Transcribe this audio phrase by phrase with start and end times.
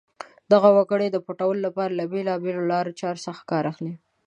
[0.51, 2.91] دغه وګړي د پټولو لپاره له بېلابېلو لارو
[3.25, 3.93] څخه کار اخلي.